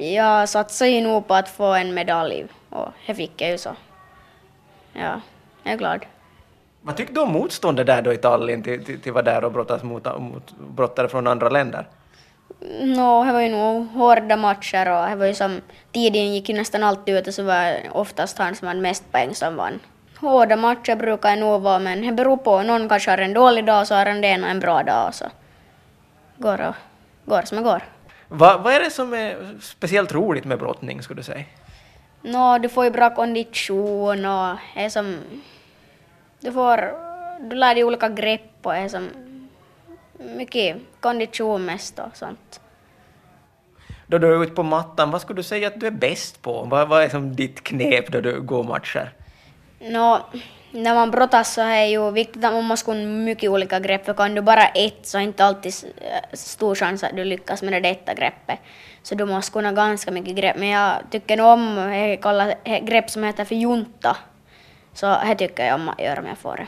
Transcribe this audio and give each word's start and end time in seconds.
Jag 0.00 0.48
satsade 0.48 0.90
ju 0.90 1.00
nog 1.00 1.26
på 1.26 1.34
att 1.34 1.48
få 1.48 1.64
en 1.64 1.94
medalj 1.94 2.46
och 2.70 2.88
det 3.06 3.14
fick 3.14 3.40
jag 3.40 3.50
ju 3.50 3.58
så. 3.58 3.76
Ja, 4.92 5.20
jag 5.62 5.72
är 5.72 5.76
glad. 5.76 6.06
Vad 6.82 6.96
tyckte 6.96 7.14
du 7.14 7.20
om 7.20 7.32
motståndet 7.32 7.86
där 7.86 8.02
då 8.02 8.12
i 8.12 8.16
Tallinn 8.16 8.62
till, 8.62 8.84
till, 8.84 9.00
till 9.00 9.12
vara 9.12 9.22
där 9.22 9.44
och 9.44 9.52
brottas 9.52 9.82
mot, 9.82 10.04
mot 10.04 10.52
brottare 10.76 11.08
från 11.08 11.26
andra 11.26 11.48
länder? 11.48 11.86
Nå, 12.80 13.24
det 13.24 13.32
var 13.32 13.40
ju 13.40 13.48
nog 13.48 13.86
hårda 13.86 14.36
matcher 14.36 14.90
och 14.90 15.08
det 15.10 15.16
var 15.16 15.26
ju 15.26 15.34
som 15.34 15.60
tiden 15.92 16.34
gick 16.34 16.48
ju 16.48 16.54
nästan 16.54 16.82
alltid 16.82 17.14
ut 17.14 17.26
och 17.26 17.34
så 17.34 17.42
var 17.42 17.64
det 17.64 17.90
oftast 17.92 18.38
han 18.38 18.54
som 18.54 18.68
hade 18.68 18.80
mest 18.80 19.12
poäng 19.12 19.34
som 19.34 19.56
vann. 19.56 19.80
Hårda 20.16 20.56
matcher 20.56 20.96
brukar 20.96 21.30
det 21.30 21.40
nog 21.40 21.62
vara 21.62 21.78
men 21.78 22.06
det 22.06 22.12
beror 22.12 22.36
på. 22.36 22.62
Någon 22.62 22.88
kanske 22.88 23.10
har 23.10 23.18
en 23.18 23.34
dålig 23.34 23.66
dag 23.66 23.86
så 23.86 23.94
har 23.94 24.06
han 24.06 24.20
det 24.20 24.28
en 24.28 24.60
bra 24.60 24.82
dag 24.82 25.08
och 25.08 25.14
så 25.14 25.24
går 26.36 26.60
och 26.60 26.74
går 27.24 27.42
som 27.42 27.56
det 27.56 27.64
går. 27.64 27.82
Vad, 28.32 28.62
vad 28.62 28.72
är 28.72 28.80
det 28.80 28.90
som 28.90 29.14
är 29.14 29.58
speciellt 29.60 30.12
roligt 30.12 30.44
med 30.44 30.58
brottning 30.58 31.02
skulle 31.02 31.20
du 31.20 31.24
säga? 31.24 31.44
Nå, 32.22 32.58
du 32.58 32.68
får 32.68 32.84
ju 32.84 32.90
bra 32.90 33.14
kondition 33.14 34.24
och 34.24 34.56
är 34.76 34.88
som... 34.88 35.18
Du 36.40 36.52
får... 36.52 36.76
Du 37.48 37.56
lär 37.56 37.74
dig 37.74 37.84
olika 37.84 38.08
grepp 38.08 38.50
och 38.62 38.76
är 38.76 38.88
som... 38.88 39.08
Mycket 40.36 40.76
kondition 41.00 41.64
mest 41.64 41.98
och 41.98 42.16
sånt. 42.16 42.60
Då 44.06 44.18
du 44.18 44.34
är 44.34 44.42
ute 44.42 44.52
på 44.52 44.62
mattan, 44.62 45.10
vad 45.10 45.20
skulle 45.20 45.38
du 45.38 45.42
säga 45.42 45.68
att 45.68 45.80
du 45.80 45.86
är 45.86 45.90
bäst 45.90 46.42
på? 46.42 46.64
Vad, 46.64 46.88
vad 46.88 47.02
är 47.02 47.08
som 47.08 47.36
ditt 47.36 47.62
knep 47.62 48.12
då 48.12 48.20
du 48.20 48.40
går 48.40 48.64
matcher? 48.64 49.12
Nå, 49.80 50.20
när 50.70 50.94
man 50.94 51.10
brottas 51.10 51.54
så 51.54 51.60
är 51.60 51.84
ju 51.84 52.10
viktigt 52.10 52.44
att 52.44 52.52
man 52.52 52.64
måste 52.64 52.84
kunna 52.84 53.06
mycket 53.06 53.50
olika 53.50 53.80
grepp, 53.80 54.04
för 54.04 54.14
kan 54.14 54.34
du 54.34 54.40
bara 54.40 54.66
ett 54.66 55.06
så 55.06 55.18
är 55.18 55.22
inte 55.22 55.44
alltid 55.44 55.72
äh, 56.00 56.36
stor 56.36 56.74
chans 56.74 57.04
att 57.04 57.16
du 57.16 57.24
lyckas 57.24 57.62
med 57.62 57.72
det 57.72 57.80
detta 57.80 58.14
greppet. 58.14 58.58
Så 59.02 59.14
du 59.14 59.24
måste 59.24 59.52
kunna 59.52 59.72
ganska 59.72 60.10
mycket 60.10 60.36
grepp, 60.36 60.56
men 60.56 60.68
jag 60.68 60.92
tycker 61.10 61.36
nog 61.36 61.46
om 61.46 61.74
det 62.64 62.80
grepp 62.80 63.10
som 63.10 63.24
heter 63.24 63.44
för 63.44 63.54
junta. 63.54 64.16
Så 64.94 65.06
det 65.06 65.34
tycker 65.34 65.66
jag 65.66 65.74
om 65.74 65.88
att 65.88 66.00
göra 66.00 66.20
om 66.20 66.26
jag 66.26 66.38
får 66.38 66.56
det. 66.56 66.66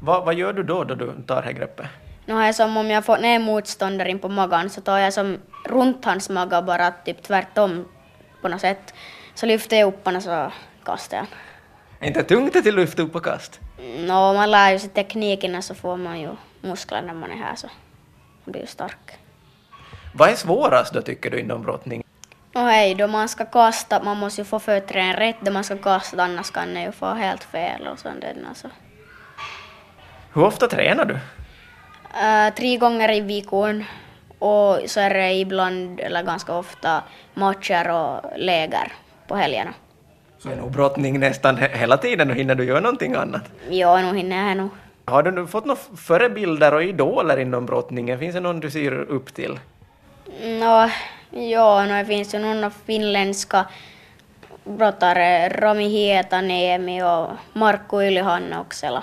Vad, 0.00 0.34
gör 0.34 0.52
du 0.52 0.62
då, 0.62 0.84
då 0.84 0.94
du 0.94 1.22
tar 1.26 1.42
det 1.42 1.52
greppet? 1.52 1.86
Nu 2.26 2.34
har 2.34 2.44
jag 2.44 2.54
som 2.54 2.76
om 2.76 2.90
jag 2.90 3.04
får 3.04 3.18
ner 3.18 3.38
motståndaren 3.38 4.18
på 4.18 4.28
magen 4.28 4.70
så 4.70 4.80
tar 4.80 4.98
jag 4.98 5.12
som 5.12 5.38
runt 5.64 6.04
hans 6.04 6.30
mage 6.30 6.62
bara 6.62 6.90
typ 6.90 7.22
tvärtom 7.22 7.88
på 8.42 8.48
något 8.48 8.60
sätt. 8.60 8.94
Så 9.34 9.46
lyfter 9.46 9.76
jag 9.76 9.88
upp 9.88 10.04
honom 10.04 10.22
så 10.22 10.52
kastar 10.84 11.16
jag. 11.16 11.26
Är 12.02 12.06
inte 12.06 12.22
tungt 12.22 12.56
att 12.56 12.64
lyfta 12.64 13.02
upp 13.02 13.14
och 13.14 13.24
kast? 13.24 13.60
Nå, 13.98 14.34
man 14.34 14.50
lär 14.50 14.72
ju 14.72 14.78
sig 14.78 14.90
teknikerna 14.90 15.62
så 15.62 15.74
får 15.74 15.96
man 15.96 16.20
ju 16.20 16.28
muskler 16.60 17.02
när 17.02 17.14
man 17.14 17.30
är 17.30 17.36
här 17.36 17.54
så 17.54 17.66
man 18.44 18.52
blir 18.52 18.60
ju 18.60 18.66
stark. 18.66 19.18
Vad 20.14 20.30
är 20.30 20.34
svårast 20.34 20.94
då 20.94 21.02
tycker 21.02 21.30
du 21.30 21.40
inom 21.40 21.62
brottning? 21.62 22.04
Och 22.54 22.60
hej, 22.60 22.94
då 22.94 23.06
man 23.06 23.28
ska 23.28 23.44
kasta, 23.44 24.02
man 24.02 24.16
måste 24.16 24.40
ju 24.40 24.44
få 24.44 24.58
fötterna 24.58 25.20
rätt 25.20 25.36
då 25.40 25.52
man 25.52 25.64
ska 25.64 25.76
kasta 25.76 26.22
annars 26.22 26.50
kan 26.50 26.74
det 26.74 26.82
ju 26.82 26.92
få 26.92 27.06
helt 27.06 27.44
fel 27.44 27.86
och 27.86 27.98
sånt 27.98 28.20
där. 28.20 28.36
Alltså. 28.48 28.68
Hur 30.34 30.44
ofta 30.44 30.68
tränar 30.68 31.04
du? 31.04 31.18
Äh, 32.26 32.54
tre 32.54 32.76
gånger 32.76 33.12
i 33.12 33.20
veckan 33.20 33.84
och 34.38 34.80
så 34.86 35.00
är 35.00 35.14
det 35.14 35.32
ibland, 35.32 36.00
eller 36.00 36.22
ganska 36.22 36.54
ofta, 36.54 37.02
matcher 37.34 37.90
och 37.90 38.32
läger 38.36 38.92
på 39.26 39.36
helgerna. 39.36 39.74
Så 40.42 40.48
är 40.50 40.56
nog 40.56 40.70
brottning 40.70 41.20
nästan 41.20 41.56
he- 41.58 41.76
hela 41.76 41.96
tiden 41.96 42.30
och 42.30 42.36
hinner 42.36 42.54
du 42.54 42.64
göra 42.64 42.80
någonting 42.80 43.14
annat? 43.14 43.42
Jo, 43.70 43.96
nu 43.96 44.16
hinner 44.16 44.48
jag 44.48 44.56
nog. 44.56 44.68
Har 45.04 45.22
du 45.22 45.46
fått 45.46 45.64
några 45.64 45.80
förebilder 45.96 46.74
och 46.74 46.82
idoler 46.84 47.36
inom 47.38 47.66
brottningen? 47.66 48.18
Finns 48.18 48.34
det 48.34 48.40
någon 48.40 48.60
du 48.60 48.70
ser 48.70 48.92
upp 48.92 49.34
till? 49.34 49.58
Nå, 50.60 50.90
ja, 51.30 51.84
no, 51.86 51.92
det 51.94 52.04
finns 52.04 52.34
ju 52.34 52.38
några 52.38 52.70
finländska 52.70 53.66
brottare, 54.64 55.48
Rami 55.48 55.88
Hietaniemi 55.88 57.02
och 57.02 57.26
Markku 57.52 58.02
Ylihannoksela. 58.02 59.02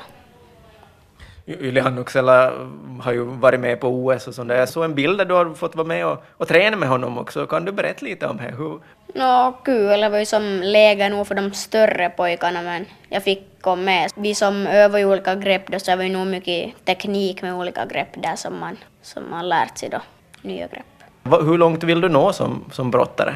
Yli 1.50 1.80
Hannuksela 1.80 2.54
har 3.02 3.11
ju 3.14 3.23
varit 3.23 3.60
med 3.60 3.80
på 3.80 3.87
OS 3.87 4.27
och 4.27 4.36
sånt 4.36 4.49
där. 4.49 4.55
Jag 4.55 4.70
såg 4.70 4.83
en 4.83 4.95
bild 4.95 5.17
där 5.17 5.26
du 5.26 5.33
har 5.33 5.54
fått 5.54 5.76
vara 5.76 5.87
med 5.87 6.05
och, 6.05 6.23
och 6.37 6.48
träna 6.48 6.77
med 6.77 6.89
honom 6.89 7.17
också. 7.17 7.45
Kan 7.48 7.65
du 7.65 7.71
berätta 7.71 8.05
lite 8.05 8.27
om 8.27 8.37
det? 8.37 8.54
Hur, 8.58 8.80
Nå, 9.15 9.58
kul, 9.65 9.99
det 10.02 10.09
var 10.09 10.17
ju 10.20 10.26
som 10.26 10.61
läge 10.64 11.09
nog 11.09 11.27
för 11.27 11.36
de 11.36 11.54
större 11.54 12.09
pojkarna 12.09 12.61
men 12.61 12.86
jag 13.09 13.23
fick 13.23 13.61
komma 13.61 13.82
med. 13.82 14.11
Vi 14.15 14.36
som 14.36 14.67
övar 14.67 14.99
ju 14.99 15.05
olika 15.05 15.36
grepp 15.36 15.67
då 15.67 15.80
så 15.80 15.95
det 15.95 16.04
ju 16.04 16.09
nog 16.09 16.27
mycket 16.27 16.86
teknik 16.86 17.42
med 17.42 17.54
olika 17.54 17.86
grepp 17.86 18.23
där 18.23 18.36
som 18.36 18.59
man, 18.59 18.77
som 19.02 19.30
man 19.30 19.49
lärt 19.49 19.77
sig 19.77 19.89
då, 19.89 20.02
nya 20.42 20.67
grepp. 20.67 20.86
va- 21.23 21.42
hur 21.42 21.58
långt 21.58 21.83
vill 21.83 22.02
du 22.02 22.09
nå 22.09 22.33
som, 22.33 22.64
som 22.71 22.92
brottare? 22.92 23.36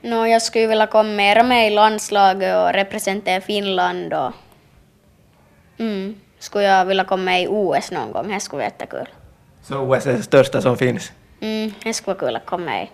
Nå, 0.00 0.26
jag 0.26 0.42
skulle 0.42 0.66
vilja 0.66 0.86
komma 0.86 1.08
mera 1.10 1.42
med 1.42 1.66
i 1.66 1.70
landslaget 1.74 2.56
och 2.56 2.72
representera 2.72 3.40
Finland 3.40 4.12
och... 4.14 4.32
Mm. 5.78 6.14
Skulle 6.40 6.64
jag 6.64 6.84
vilja 6.84 7.04
komma 7.04 7.22
med 7.22 7.42
i 7.42 7.46
OS 7.48 7.90
någon 7.90 8.12
gång, 8.12 8.28
det 8.28 8.40
skulle 8.40 8.58
vara 8.58 8.66
jättekul. 8.66 9.08
Så 9.62 9.78
OS 9.78 10.06
är 10.06 10.12
det 10.12 10.22
största 10.22 10.62
som 10.62 10.76
finns. 10.76 11.12
Mm, 11.40 11.72
det 11.84 11.94
skulle 11.94 12.14
vara 12.14 12.26
kul 12.26 12.36
att 12.36 12.46
komma 12.46 12.64
med 12.64 12.84
i. 12.84 12.90